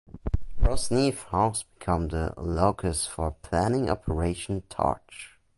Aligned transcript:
Rosneath 0.59 1.25
House 1.25 1.61
became 1.61 2.07
the 2.07 2.33
locus 2.35 3.05
for 3.05 3.35
planning 3.43 3.87
Operation 3.87 4.63
Torch. 4.63 5.37